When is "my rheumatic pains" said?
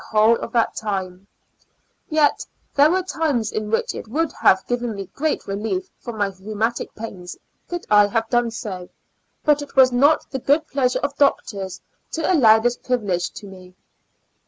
6.17-7.37